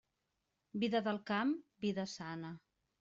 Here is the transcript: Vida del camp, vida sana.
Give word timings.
Vida 0.83 1.01
del 1.09 1.21
camp, 1.33 1.53
vida 1.87 2.07
sana. 2.17 2.55